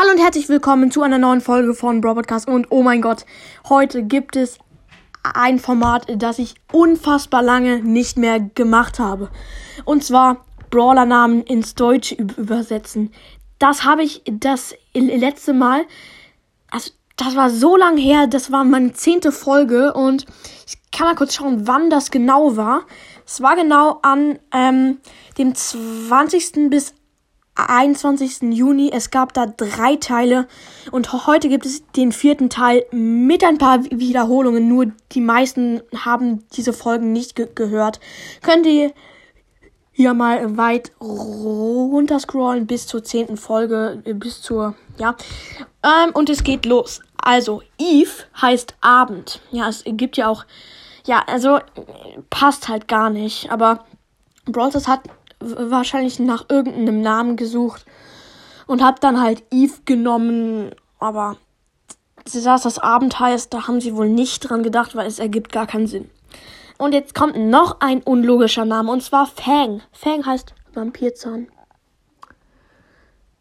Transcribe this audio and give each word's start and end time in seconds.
Hallo 0.00 0.12
und 0.12 0.18
herzlich 0.18 0.48
willkommen 0.48 0.90
zu 0.90 1.02
einer 1.02 1.18
neuen 1.18 1.42
Folge 1.42 1.74
von 1.74 2.00
Brawl 2.00 2.14
Podcast. 2.14 2.48
Und 2.48 2.68
oh 2.70 2.82
mein 2.82 3.02
Gott, 3.02 3.26
heute 3.68 4.02
gibt 4.02 4.34
es 4.34 4.56
ein 5.22 5.58
Format, 5.58 6.06
das 6.16 6.38
ich 6.38 6.54
unfassbar 6.72 7.42
lange 7.42 7.80
nicht 7.80 8.16
mehr 8.16 8.40
gemacht 8.40 8.98
habe. 8.98 9.28
Und 9.84 10.02
zwar 10.02 10.46
Brawler-Namen 10.70 11.42
ins 11.42 11.74
Deutsche 11.74 12.14
übersetzen. 12.14 13.12
Das 13.58 13.84
habe 13.84 14.02
ich 14.02 14.22
das 14.24 14.74
letzte 14.94 15.52
Mal, 15.52 15.82
also 16.70 16.92
das 17.18 17.36
war 17.36 17.50
so 17.50 17.76
lang 17.76 17.98
her, 17.98 18.26
das 18.26 18.50
war 18.50 18.64
meine 18.64 18.94
zehnte 18.94 19.32
Folge 19.32 19.92
und 19.92 20.24
ich 20.66 20.78
kann 20.92 21.08
mal 21.08 21.14
kurz 21.14 21.34
schauen, 21.34 21.66
wann 21.66 21.90
das 21.90 22.10
genau 22.10 22.56
war. 22.56 22.86
Es 23.26 23.42
war 23.42 23.54
genau 23.54 23.98
an 24.00 24.38
ähm, 24.50 24.96
dem 25.36 25.54
20. 25.54 26.70
bis 26.70 26.94
21. 27.68 28.54
Juni. 28.54 28.90
Es 28.92 29.10
gab 29.10 29.32
da 29.34 29.46
drei 29.46 29.96
Teile 29.96 30.46
und 30.90 31.26
heute 31.26 31.48
gibt 31.48 31.66
es 31.66 31.84
den 31.92 32.12
vierten 32.12 32.50
Teil 32.50 32.84
mit 32.92 33.44
ein 33.44 33.58
paar 33.58 33.84
Wiederholungen. 33.84 34.68
Nur 34.68 34.86
die 35.12 35.20
meisten 35.20 35.82
haben 35.96 36.44
diese 36.52 36.72
Folgen 36.72 37.12
nicht 37.12 37.36
ge 37.36 37.48
gehört. 37.54 38.00
Könnt 38.42 38.66
ihr 38.66 38.92
hier 39.92 40.14
mal 40.14 40.56
weit 40.56 40.92
runter 41.00 42.18
scrollen 42.20 42.66
bis 42.66 42.86
zur 42.86 43.04
zehnten 43.04 43.36
Folge, 43.36 44.00
äh, 44.04 44.14
bis 44.14 44.40
zur, 44.40 44.74
ja. 44.98 45.14
Ähm, 45.82 46.12
und 46.14 46.30
es 46.30 46.42
geht 46.42 46.64
los. 46.64 47.02
Also, 47.22 47.62
Eve 47.78 48.10
heißt 48.40 48.76
Abend. 48.80 49.40
Ja, 49.50 49.68
es 49.68 49.84
gibt 49.84 50.16
ja 50.16 50.28
auch, 50.28 50.46
ja, 51.04 51.22
also 51.26 51.58
passt 52.30 52.68
halt 52.68 52.88
gar 52.88 53.10
nicht. 53.10 53.52
Aber 53.52 53.84
Brawlers 54.46 54.88
hat 54.88 55.00
wahrscheinlich 55.40 56.18
nach 56.18 56.46
irgendeinem 56.48 57.00
Namen 57.00 57.36
gesucht 57.36 57.84
und 58.66 58.84
hab 58.84 59.00
dann 59.00 59.20
halt 59.20 59.42
Eve 59.50 59.80
genommen, 59.84 60.74
aber 60.98 61.36
sie 62.24 62.40
saß 62.40 62.62
das 62.62 62.78
Abend 62.78 63.18
heißt, 63.18 63.52
da 63.52 63.66
haben 63.66 63.80
sie 63.80 63.96
wohl 63.96 64.08
nicht 64.08 64.40
dran 64.40 64.62
gedacht, 64.62 64.94
weil 64.94 65.06
es 65.06 65.18
ergibt 65.18 65.52
gar 65.52 65.66
keinen 65.66 65.86
Sinn. 65.86 66.10
Und 66.78 66.92
jetzt 66.92 67.14
kommt 67.14 67.36
noch 67.36 67.80
ein 67.80 68.02
unlogischer 68.02 68.64
Name 68.64 68.90
und 68.92 69.02
zwar 69.02 69.26
Fang. 69.26 69.82
Fang 69.92 70.24
heißt 70.24 70.54
Vampirzahn. 70.72 71.48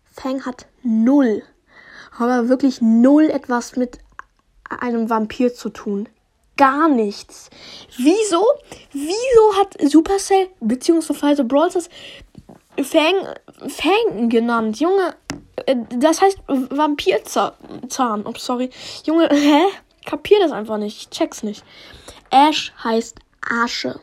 Fang 0.04 0.46
hat 0.46 0.68
null, 0.84 1.44
aber 2.18 2.50
wirklich 2.50 2.82
null 2.82 3.30
etwas 3.30 3.76
mit 3.78 4.00
einem 4.70 5.10
Vampir 5.10 5.54
zu 5.54 5.70
tun 5.70 6.10
gar 6.60 6.90
nichts. 6.90 7.50
Wieso? 7.98 8.46
Wieso 8.92 9.58
hat 9.58 9.78
Supercell 9.90 10.50
beziehungsweise 10.60 11.46
Brawl 11.46 11.70
Stars 11.70 11.90
Fang, 12.84 13.16
Fang 13.68 14.30
genannt? 14.30 14.80
Junge, 14.80 15.16
äh, 15.66 15.78
das 15.98 16.22
heißt 16.22 16.40
Vampirzahn. 16.48 17.54
Oh, 18.26 18.34
sorry. 18.38 18.70
Junge, 19.06 19.30
hä? 19.32 19.62
Kapier 20.06 20.40
das 20.40 20.52
einfach 20.52 20.78
nicht. 20.78 20.98
Ich 20.98 21.10
check's 21.10 21.44
nicht. 21.44 21.64
Ash 22.30 22.74
heißt 22.84 23.18
Asche. 23.64 24.00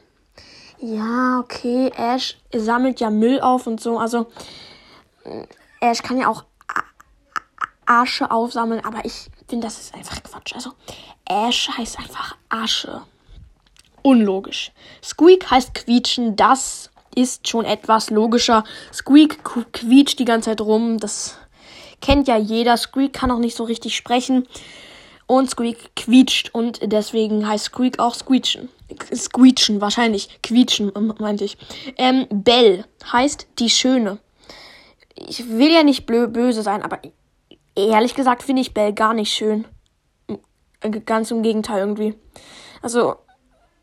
Ja, 0.79 1.41
okay. 1.41 1.93
Ash 1.95 2.39
sammelt 2.55 3.01
ja 3.01 3.11
Müll 3.11 3.41
auf 3.41 3.67
und 3.67 3.83
so. 3.83 3.99
Also, 3.99 4.27
äh, 5.25 5.45
Ash 5.81 6.03
kann 6.03 6.19
ja 6.19 6.29
auch 6.29 6.45
Asche 7.85 8.31
aufsammeln, 8.31 8.83
aber 8.85 9.05
ich 9.05 9.31
finde, 9.49 9.67
das 9.67 9.79
ist 9.79 9.95
einfach 9.95 10.23
Quatsch. 10.23 10.55
Also, 10.55 10.73
Ash 11.29 11.69
heißt 11.69 11.99
einfach 11.99 12.37
Asche. 12.49 13.03
Unlogisch. 14.03 14.73
Squeak 15.03 15.51
heißt 15.51 15.75
quietschen, 15.75 16.37
das 16.37 16.91
ist 17.15 17.49
schon 17.49 17.65
etwas 17.65 18.11
logischer. 18.11 18.65
Squeak 18.93 19.43
quietscht 19.73 20.19
die 20.19 20.25
ganze 20.25 20.51
Zeit 20.51 20.61
rum, 20.61 20.99
das 20.99 21.37
kennt 22.01 22.29
ja 22.29 22.37
jeder. 22.37 22.77
Squeak 22.77 23.13
kann 23.13 23.31
auch 23.31 23.39
nicht 23.39 23.57
so 23.57 23.65
richtig 23.65 23.97
sprechen. 23.97 24.47
Und 25.27 25.51
Squeak 25.51 25.97
quietscht 25.97 26.55
und 26.55 26.79
deswegen 26.83 27.49
heißt 27.49 27.65
Squeak 27.65 27.99
auch 27.99 28.15
squeetschen. 28.15 28.69
Squeetschen, 29.13 29.81
wahrscheinlich. 29.81 30.41
Quietschen, 30.43 30.93
meinte 31.19 31.45
ich. 31.45 31.59
Ähm, 31.97 32.27
Belle 32.31 32.85
heißt 33.13 33.49
die 33.59 33.71
Schöne. 33.71 34.19
Ich 35.17 35.49
will 35.49 35.73
ja 35.73 35.83
nicht 35.83 36.07
böse 36.07 36.63
sein, 36.63 36.83
aber 36.83 37.01
ehrlich 37.77 38.15
gesagt 38.15 38.43
finde 38.43 38.63
ich 38.63 38.75
Belle 38.75 38.93
gar 38.93 39.15
nicht 39.15 39.33
schön. 39.33 39.67
Ganz 41.05 41.31
im 41.31 41.43
Gegenteil 41.43 41.81
irgendwie. 41.81 42.15
Also, 42.83 43.17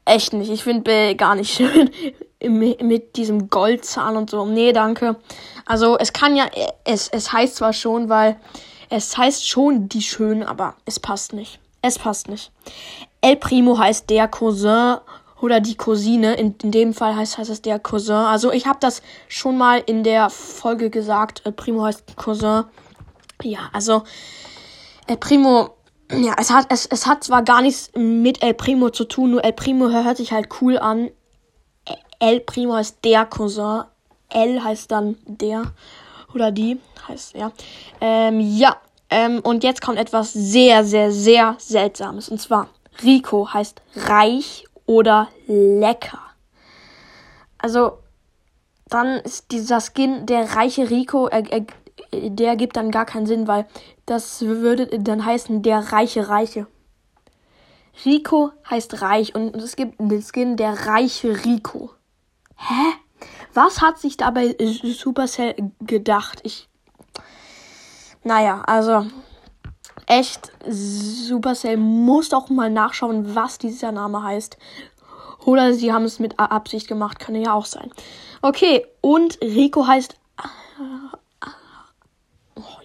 echt 0.05 0.33
nicht. 0.33 0.51
Ich 0.51 0.63
finde 0.63 0.83
Bill 0.83 1.15
gar 1.15 1.35
nicht 1.35 1.53
schön. 1.55 1.89
Mit 2.41 3.15
diesem 3.15 3.49
Goldzahn 3.49 4.17
und 4.17 4.29
so. 4.29 4.45
Nee, 4.45 4.73
danke. 4.73 5.15
Also, 5.65 5.97
es 5.97 6.13
kann 6.13 6.35
ja, 6.35 6.45
es, 6.83 7.07
es 7.09 7.31
heißt 7.31 7.55
zwar 7.55 7.73
schon, 7.73 8.09
weil 8.09 8.39
es 8.89 9.17
heißt 9.17 9.47
schon 9.47 9.87
die 9.89 10.01
Schön, 10.01 10.43
aber 10.43 10.75
es 10.85 10.99
passt 10.99 11.33
nicht. 11.33 11.59
Es 11.81 11.97
passt 11.97 12.29
nicht. 12.29 12.51
El 13.21 13.37
Primo 13.37 13.77
heißt 13.77 14.09
der 14.09 14.27
Cousin 14.27 14.97
oder 15.41 15.59
die 15.61 15.75
Cousine. 15.75 16.35
In, 16.35 16.55
in 16.61 16.71
dem 16.71 16.93
Fall 16.93 17.15
heißt, 17.15 17.37
heißt 17.37 17.49
es 17.49 17.61
der 17.61 17.79
Cousin. 17.79 18.15
Also, 18.15 18.51
ich 18.51 18.67
habe 18.67 18.79
das 18.81 19.01
schon 19.27 19.57
mal 19.57 19.81
in 19.85 20.03
der 20.03 20.29
Folge 20.29 20.89
gesagt. 20.89 21.41
El 21.45 21.53
Primo 21.53 21.83
heißt 21.83 22.17
Cousin. 22.17 22.65
Ja, 23.43 23.69
also, 23.73 24.03
El 25.07 25.17
Primo 25.17 25.75
ja, 26.11 26.35
es 26.37 26.51
hat, 26.51 26.67
es, 26.69 26.85
es 26.85 27.07
hat 27.07 27.23
zwar 27.23 27.43
gar 27.43 27.61
nichts 27.61 27.91
mit 27.95 28.43
El 28.43 28.53
Primo 28.53 28.89
zu 28.89 29.05
tun, 29.05 29.31
nur 29.31 29.43
El 29.43 29.53
Primo 29.53 29.89
hört 29.89 30.17
sich 30.17 30.31
halt 30.31 30.49
cool 30.61 30.77
an. 30.77 31.09
El 32.19 32.39
Primo 32.39 32.75
heißt 32.75 33.03
der 33.03 33.25
Cousin. 33.25 33.83
El 34.29 34.63
heißt 34.63 34.91
dann 34.91 35.17
der 35.25 35.73
oder 36.33 36.51
die 36.51 36.79
heißt, 37.07 37.35
ja. 37.35 37.51
Ähm, 38.01 38.39
ja, 38.39 38.77
ähm, 39.09 39.39
und 39.43 39.63
jetzt 39.63 39.81
kommt 39.81 39.97
etwas 39.97 40.33
sehr, 40.33 40.83
sehr, 40.83 41.11
sehr 41.11 41.55
Seltsames. 41.59 42.29
Und 42.29 42.39
zwar, 42.39 42.69
Rico 43.03 43.53
heißt 43.53 43.81
reich 43.95 44.65
oder 44.85 45.27
lecker. 45.47 46.19
Also, 47.57 47.99
dann 48.87 49.19
ist 49.19 49.51
dieser 49.51 49.79
Skin, 49.81 50.25
der 50.25 50.55
reiche 50.55 50.89
Rico, 50.89 51.27
er, 51.27 51.51
er, 51.51 51.65
der 52.11 52.55
gibt 52.55 52.77
dann 52.77 52.91
gar 52.91 53.05
keinen 53.05 53.25
Sinn, 53.25 53.47
weil 53.47 53.65
das 54.05 54.41
würde 54.41 54.87
dann 54.99 55.25
heißen 55.25 55.61
der 55.61 55.91
reiche 55.91 56.29
Reiche. 56.29 56.67
Rico 58.05 58.51
heißt 58.69 59.01
reich 59.01 59.35
und 59.35 59.55
es 59.55 59.75
gibt 59.75 59.99
den 59.99 60.21
Skin 60.21 60.57
der 60.57 60.87
reiche 60.87 61.45
Rico. 61.45 61.91
Hä? 62.57 62.95
Was 63.53 63.81
hat 63.81 63.99
sich 63.99 64.17
dabei 64.17 64.55
Supercell 64.59 65.55
gedacht? 65.81 66.39
Ich. 66.43 66.67
Naja, 68.23 68.63
also. 68.65 69.05
Echt, 70.05 70.51
Supercell 70.67 71.77
muss 71.77 72.33
auch 72.33 72.49
mal 72.49 72.69
nachschauen, 72.69 73.35
was 73.35 73.57
dieser 73.57 73.93
Name 73.93 74.21
heißt. 74.21 74.57
Oder 75.45 75.73
sie 75.73 75.93
haben 75.93 76.03
es 76.03 76.19
mit 76.19 76.39
Absicht 76.39 76.87
gemacht, 76.87 77.19
kann 77.19 77.35
ja 77.35 77.53
auch 77.53 77.65
sein. 77.65 77.89
Okay, 78.41 78.85
und 78.99 79.39
Rico 79.41 79.87
heißt 79.87 80.17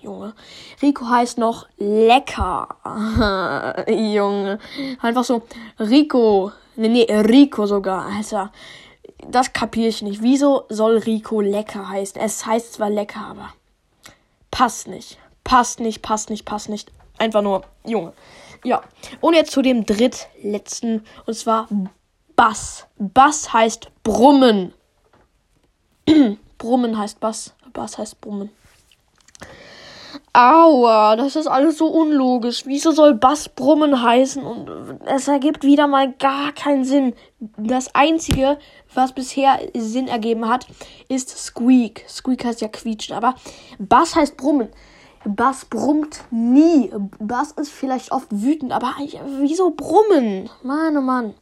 Junge. 0.03 0.35
Rico 0.83 1.09
heißt 1.09 1.39
noch 1.39 1.67
lecker. 1.77 2.69
Junge. 3.89 4.59
Einfach 5.01 5.25
so, 5.25 5.43
Rico. 5.79 6.53
Nee, 6.77 6.89
nee, 6.89 7.13
Rico 7.13 7.67
sogar. 7.67 8.07
Alter. 8.07 8.53
Das 9.27 9.53
kapiere 9.53 9.89
ich 9.89 10.03
nicht. 10.03 10.23
Wieso 10.23 10.65
soll 10.69 10.99
Rico 10.99 11.41
lecker 11.41 11.89
heißen? 11.89 12.21
Es 12.21 12.47
heißt 12.47 12.75
zwar 12.75 12.91
lecker, 12.91 13.21
aber 13.21 13.51
passt 14.51 14.89
nicht. 14.89 15.19
Passt 15.45 15.81
nicht, 15.81 16.03
passt 16.03 16.31
nicht, 16.31 16.45
passt 16.45 16.69
nicht. 16.69 16.93
Einfach 17.19 17.43
nur, 17.43 17.63
Junge. 17.85 18.13
Ja. 18.65 18.83
Und 19.21 19.35
jetzt 19.35 19.51
zu 19.51 19.63
dem 19.63 19.87
drittletzten. 19.87 21.05
Und 21.27 21.35
zwar 21.35 21.69
Bass. 22.37 22.87
Bass 22.99 23.53
heißt 23.53 23.91
Brummen. 24.05 24.73
Brummen 26.59 26.99
heißt 26.99 27.19
Bass. 27.21 27.55
Bass 27.73 27.99
heißt 27.99 28.21
Brummen. 28.21 28.51
Aua, 30.33 31.17
das 31.17 31.37
ist 31.37 31.47
alles 31.47 31.79
so 31.79 31.87
unlogisch. 31.87 32.65
Wieso 32.67 32.93
soll 32.93 33.15
Bass 33.15 33.49
Brummen 33.49 34.03
heißen? 34.03 34.43
Und 34.45 34.71
es 35.07 35.27
ergibt 35.27 35.65
wieder 35.65 35.87
mal 35.87 36.13
gar 36.13 36.53
keinen 36.53 36.85
Sinn. 36.85 37.15
Das 37.57 37.95
Einzige, 37.95 38.59
was 38.95 39.13
bisher 39.13 39.59
Sinn 39.75 40.09
ergeben 40.09 40.49
hat, 40.49 40.67
ist 41.09 41.31
Squeak. 41.31 42.05
Squeak 42.09 42.45
heißt 42.45 42.61
ja 42.61 42.69
quietschen, 42.69 43.17
aber 43.17 43.35
Bass 43.79 44.17
heißt 44.17 44.37
Brummen. 44.37 44.69
Bass 45.25 45.65
brummt 45.65 46.25
nie. 46.31 46.91
Bass 47.19 47.53
ist 47.53 47.71
vielleicht 47.71 48.13
oft 48.13 48.29
wütend, 48.31 48.73
aber 48.73 48.95
wieso 49.41 49.71
brummen? 49.71 50.49
Mann, 50.63 50.97
oh 50.97 51.01
Mann. 51.01 51.35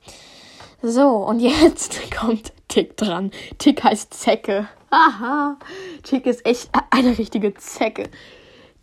So, 0.83 1.09
und 1.09 1.41
jetzt 1.41 2.01
kommt 2.17 2.53
Tick 2.69 2.97
dran. 2.97 3.31
Tick 3.59 3.83
heißt 3.85 4.15
Zecke. 4.15 4.69
Haha. 4.91 5.57
Tick 6.03 6.27
ist 6.27 6.47
echt 6.47 6.71
eine 6.91 7.17
richtige 7.19 7.55
Zecke. 7.55 8.05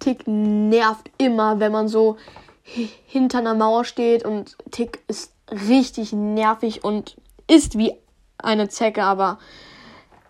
Tick 0.04 0.28
nervt 0.28 1.10
immer, 1.18 1.62
wenn 1.62 1.72
man 1.72 1.88
so 1.88 2.18
hinter 2.64 3.38
einer 3.38 3.54
Mauer 3.54 3.86
steht 3.86 4.26
und 4.26 4.58
Tick 4.70 5.00
ist 5.08 5.34
richtig 5.50 6.12
nervig 6.12 6.84
und 6.84 7.16
ist 7.48 7.78
wie 7.78 7.94
eine 8.38 8.68
Zecke, 8.68 9.02
aber 9.02 9.40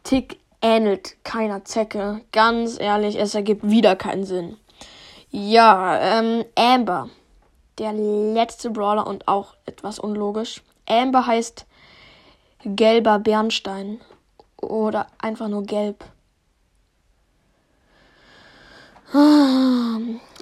Tick 0.03 0.37
ähnelt 0.61 1.15
keiner 1.23 1.65
Zecke. 1.65 2.21
Ganz 2.31 2.79
ehrlich, 2.79 3.19
es 3.19 3.33
ergibt 3.33 3.67
wieder 3.67 3.95
keinen 3.95 4.25
Sinn. 4.25 4.57
Ja, 5.31 6.19
ähm, 6.19 6.45
Amber. 6.55 7.09
Der 7.79 7.93
letzte 7.93 8.69
Brawler 8.69 9.07
und 9.07 9.27
auch 9.27 9.55
etwas 9.65 9.97
unlogisch. 9.97 10.61
Amber 10.87 11.25
heißt 11.25 11.65
gelber 12.63 13.17
Bernstein. 13.17 14.01
Oder 14.61 15.07
einfach 15.17 15.47
nur 15.47 15.63
gelb. 15.63 16.05
Ah, 19.11 19.97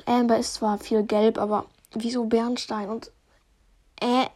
Amber 0.06 0.38
ist 0.38 0.56
zwar 0.56 0.78
viel 0.78 1.04
gelb, 1.04 1.38
aber 1.38 1.66
wieso 1.94 2.26
Bernstein? 2.26 2.90
Und 2.90 3.12
äh, 4.00 4.28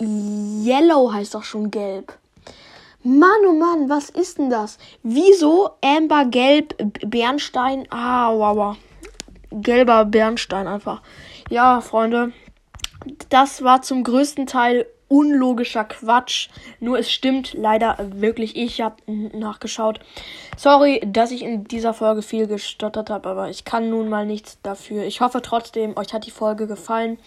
Yellow 0.00 1.12
heißt 1.12 1.34
doch 1.34 1.44
schon 1.44 1.70
gelb. 1.70 2.16
Mann, 3.02 3.46
oh 3.46 3.52
Mann, 3.52 3.88
was 3.88 4.10
ist 4.10 4.38
denn 4.38 4.50
das? 4.50 4.78
Wieso 5.02 5.70
Amber 5.84 6.24
gelb 6.24 6.74
Bernstein? 7.06 7.86
Ah, 7.90 8.32
wow, 8.32 8.56
wow. 8.56 8.76
Gelber 9.50 10.04
Bernstein 10.04 10.66
einfach. 10.66 11.02
Ja, 11.48 11.80
Freunde, 11.80 12.32
das 13.28 13.62
war 13.62 13.82
zum 13.82 14.02
größten 14.04 14.46
Teil 14.46 14.86
unlogischer 15.08 15.84
Quatsch. 15.84 16.48
Nur 16.80 16.98
es 16.98 17.10
stimmt 17.10 17.54
leider 17.54 17.96
wirklich. 17.98 18.56
Ich 18.56 18.80
habe 18.80 18.96
nachgeschaut. 19.06 20.00
Sorry, 20.56 21.02
dass 21.06 21.30
ich 21.30 21.42
in 21.42 21.64
dieser 21.64 21.94
Folge 21.94 22.22
viel 22.22 22.46
gestottert 22.46 23.10
habe, 23.10 23.28
aber 23.28 23.48
ich 23.48 23.64
kann 23.64 23.90
nun 23.90 24.08
mal 24.08 24.26
nichts 24.26 24.58
dafür. 24.62 25.04
Ich 25.04 25.20
hoffe 25.20 25.42
trotzdem, 25.42 25.96
euch 25.96 26.12
hat 26.12 26.26
die 26.26 26.30
Folge 26.30 26.66
gefallen. 26.66 27.18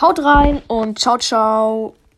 Haut 0.00 0.22
rein 0.22 0.62
und 0.68 0.98
ciao, 0.98 1.18
ciao. 1.18 1.94